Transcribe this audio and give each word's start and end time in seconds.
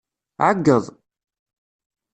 Ɛeggeḍ. 0.47 0.85